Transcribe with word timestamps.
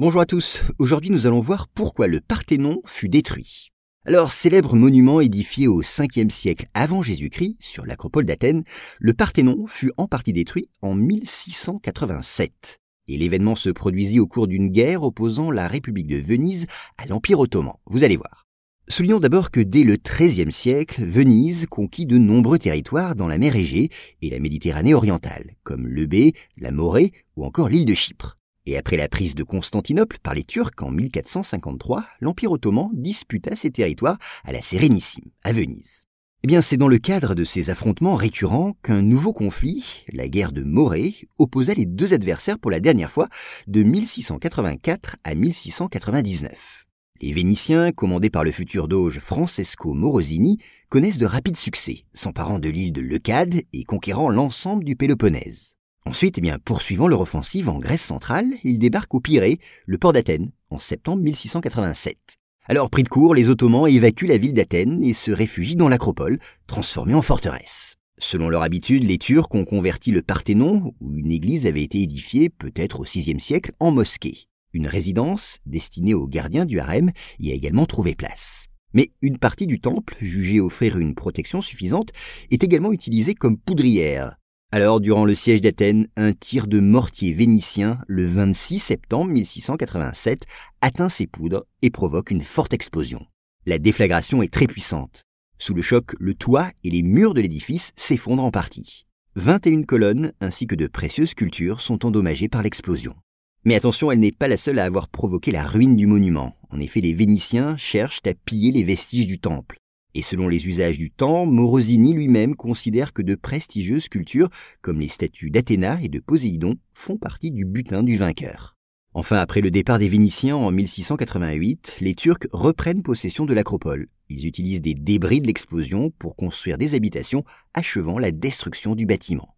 Bonjour 0.00 0.22
à 0.22 0.24
tous, 0.24 0.62
aujourd'hui 0.78 1.10
nous 1.10 1.26
allons 1.26 1.40
voir 1.40 1.68
pourquoi 1.68 2.06
le 2.06 2.22
Parthénon 2.22 2.80
fut 2.86 3.10
détruit. 3.10 3.68
Alors, 4.06 4.32
célèbre 4.32 4.74
monument 4.74 5.20
édifié 5.20 5.68
au 5.68 5.82
5e 5.82 6.30
siècle 6.30 6.64
avant 6.72 7.02
Jésus-Christ 7.02 7.58
sur 7.60 7.84
l'acropole 7.84 8.24
d'Athènes, 8.24 8.64
le 8.98 9.12
Parthénon 9.12 9.66
fut 9.66 9.92
en 9.98 10.08
partie 10.08 10.32
détruit 10.32 10.70
en 10.80 10.94
1687. 10.94 12.78
Et 13.08 13.18
l'événement 13.18 13.54
se 13.54 13.68
produisit 13.68 14.20
au 14.20 14.26
cours 14.26 14.46
d'une 14.46 14.70
guerre 14.70 15.02
opposant 15.02 15.50
la 15.50 15.68
République 15.68 16.06
de 16.06 16.16
Venise 16.16 16.66
à 16.96 17.04
l'Empire 17.04 17.38
ottoman. 17.38 17.74
Vous 17.84 18.02
allez 18.02 18.16
voir. 18.16 18.46
Soulignons 18.88 19.20
d'abord 19.20 19.50
que 19.50 19.60
dès 19.60 19.84
le 19.84 19.98
XIIIe 19.98 20.50
siècle, 20.50 21.04
Venise 21.04 21.66
conquit 21.66 22.06
de 22.06 22.16
nombreux 22.16 22.58
territoires 22.58 23.16
dans 23.16 23.28
la 23.28 23.36
mer 23.36 23.54
Égée 23.54 23.90
et 24.22 24.30
la 24.30 24.38
Méditerranée 24.38 24.94
orientale, 24.94 25.56
comme 25.62 25.86
l'Eubée, 25.86 26.32
la 26.56 26.70
Morée 26.70 27.12
ou 27.36 27.44
encore 27.44 27.68
l'île 27.68 27.84
de 27.84 27.92
Chypre. 27.92 28.39
Et 28.70 28.76
après 28.76 28.96
la 28.96 29.08
prise 29.08 29.34
de 29.34 29.42
Constantinople 29.42 30.18
par 30.22 30.32
les 30.32 30.44
Turcs 30.44 30.70
en 30.80 30.92
1453, 30.92 32.06
l'Empire 32.20 32.52
ottoman 32.52 32.88
disputa 32.92 33.56
ses 33.56 33.72
territoires 33.72 34.16
à 34.44 34.52
la 34.52 34.62
Sérénissime, 34.62 35.32
à 35.42 35.50
Venise. 35.50 36.06
Eh 36.44 36.46
bien, 36.46 36.60
c'est 36.62 36.76
dans 36.76 36.86
le 36.86 36.98
cadre 36.98 37.34
de 37.34 37.42
ces 37.42 37.68
affrontements 37.68 38.14
récurrents 38.14 38.76
qu'un 38.84 39.02
nouveau 39.02 39.32
conflit, 39.32 40.04
la 40.12 40.28
guerre 40.28 40.52
de 40.52 40.62
Morée, 40.62 41.16
opposa 41.38 41.74
les 41.74 41.84
deux 41.84 42.14
adversaires 42.14 42.60
pour 42.60 42.70
la 42.70 42.78
dernière 42.78 43.10
fois 43.10 43.28
de 43.66 43.82
1684 43.82 45.16
à 45.24 45.34
1699. 45.34 46.86
Les 47.20 47.32
Vénitiens, 47.32 47.90
commandés 47.90 48.30
par 48.30 48.44
le 48.44 48.52
futur 48.52 48.86
doge 48.86 49.18
Francesco 49.18 49.94
Morosini, 49.94 50.58
connaissent 50.90 51.18
de 51.18 51.26
rapides 51.26 51.56
succès, 51.56 52.04
s'emparant 52.14 52.60
de 52.60 52.68
l'île 52.68 52.92
de 52.92 53.00
Leucade 53.00 53.62
et 53.72 53.82
conquérant 53.82 54.30
l'ensemble 54.30 54.84
du 54.84 54.94
Péloponnèse. 54.94 55.74
Ensuite, 56.10 56.40
eh 56.42 56.58
poursuivant 56.64 57.06
leur 57.06 57.20
offensive 57.20 57.68
en 57.68 57.78
Grèce 57.78 58.02
centrale, 58.02 58.48
ils 58.64 58.80
débarquent 58.80 59.14
au 59.14 59.20
Pirée, 59.20 59.60
le 59.86 59.96
port 59.96 60.12
d'Athènes, 60.12 60.50
en 60.68 60.80
septembre 60.80 61.22
1687. 61.22 62.18
Alors, 62.66 62.90
pris 62.90 63.04
de 63.04 63.08
court, 63.08 63.32
les 63.32 63.48
Ottomans 63.48 63.86
évacuent 63.86 64.26
la 64.26 64.36
ville 64.36 64.52
d'Athènes 64.54 65.04
et 65.04 65.14
se 65.14 65.30
réfugient 65.30 65.76
dans 65.76 65.88
l'acropole, 65.88 66.40
transformée 66.66 67.14
en 67.14 67.22
forteresse. 67.22 67.94
Selon 68.18 68.48
leur 68.48 68.64
habitude, 68.64 69.04
les 69.04 69.18
Turcs 69.18 69.54
ont 69.54 69.64
converti 69.64 70.10
le 70.10 70.20
Parthénon, 70.20 70.92
où 71.00 71.16
une 71.16 71.30
église 71.30 71.68
avait 71.68 71.84
été 71.84 72.02
édifiée, 72.02 72.48
peut-être 72.48 72.98
au 72.98 73.04
VIe 73.04 73.38
siècle, 73.38 73.70
en 73.78 73.92
mosquée. 73.92 74.48
Une 74.72 74.88
résidence, 74.88 75.60
destinée 75.64 76.14
aux 76.14 76.26
gardiens 76.26 76.66
du 76.66 76.80
harem, 76.80 77.12
y 77.38 77.52
a 77.52 77.54
également 77.54 77.86
trouvé 77.86 78.16
place. 78.16 78.66
Mais 78.94 79.12
une 79.22 79.38
partie 79.38 79.68
du 79.68 79.78
temple, 79.78 80.16
jugée 80.20 80.60
offrir 80.60 80.98
une 80.98 81.14
protection 81.14 81.60
suffisante, 81.60 82.10
est 82.50 82.64
également 82.64 82.92
utilisée 82.92 83.36
comme 83.36 83.58
poudrière, 83.58 84.39
alors, 84.72 85.00
durant 85.00 85.24
le 85.24 85.34
siège 85.34 85.60
d'Athènes, 85.60 86.06
un 86.16 86.32
tir 86.32 86.68
de 86.68 86.78
mortier 86.78 87.32
vénitien, 87.32 87.98
le 88.06 88.24
26 88.24 88.78
septembre 88.78 89.32
1687, 89.32 90.44
atteint 90.80 91.08
ses 91.08 91.26
poudres 91.26 91.64
et 91.82 91.90
provoque 91.90 92.30
une 92.30 92.42
forte 92.42 92.72
explosion. 92.72 93.26
La 93.66 93.80
déflagration 93.80 94.44
est 94.44 94.52
très 94.52 94.68
puissante. 94.68 95.24
Sous 95.58 95.74
le 95.74 95.82
choc, 95.82 96.14
le 96.20 96.34
toit 96.34 96.70
et 96.84 96.90
les 96.90 97.02
murs 97.02 97.34
de 97.34 97.40
l'édifice 97.40 97.90
s'effondrent 97.96 98.44
en 98.44 98.52
partie. 98.52 99.06
21 99.34 99.82
colonnes 99.82 100.32
ainsi 100.40 100.68
que 100.68 100.76
de 100.76 100.86
précieuses 100.86 101.30
sculptures 101.30 101.80
sont 101.80 102.06
endommagées 102.06 102.48
par 102.48 102.62
l'explosion. 102.62 103.16
Mais 103.64 103.74
attention, 103.74 104.12
elle 104.12 104.20
n'est 104.20 104.30
pas 104.30 104.48
la 104.48 104.56
seule 104.56 104.78
à 104.78 104.84
avoir 104.84 105.08
provoqué 105.08 105.50
la 105.50 105.64
ruine 105.64 105.96
du 105.96 106.06
monument. 106.06 106.56
En 106.70 106.78
effet, 106.78 107.00
les 107.00 107.12
Vénitiens 107.12 107.76
cherchent 107.76 108.22
à 108.24 108.34
piller 108.34 108.70
les 108.70 108.84
vestiges 108.84 109.26
du 109.26 109.40
temple. 109.40 109.78
Et 110.14 110.22
selon 110.22 110.48
les 110.48 110.66
usages 110.66 110.98
du 110.98 111.10
temps, 111.10 111.46
Morosini 111.46 112.14
lui-même 112.14 112.56
considère 112.56 113.12
que 113.12 113.22
de 113.22 113.34
prestigieuses 113.34 114.04
sculptures, 114.04 114.50
comme 114.82 115.00
les 115.00 115.08
statues 115.08 115.50
d'Athéna 115.50 116.00
et 116.02 116.08
de 116.08 116.18
Poséidon, 116.18 116.74
font 116.94 117.16
partie 117.16 117.50
du 117.50 117.64
butin 117.64 118.02
du 118.02 118.16
vainqueur. 118.16 118.76
Enfin, 119.12 119.38
après 119.38 119.60
le 119.60 119.70
départ 119.70 119.98
des 119.98 120.08
Vénitiens 120.08 120.56
en 120.56 120.70
1688, 120.70 121.96
les 122.00 122.14
Turcs 122.14 122.46
reprennent 122.52 123.02
possession 123.02 123.44
de 123.44 123.54
l'acropole. 123.54 124.06
Ils 124.28 124.46
utilisent 124.46 124.82
des 124.82 124.94
débris 124.94 125.40
de 125.40 125.48
l'explosion 125.48 126.10
pour 126.18 126.36
construire 126.36 126.78
des 126.78 126.94
habitations, 126.94 127.44
achevant 127.74 128.18
la 128.18 128.30
destruction 128.30 128.94
du 128.94 129.06
bâtiment. 129.06 129.56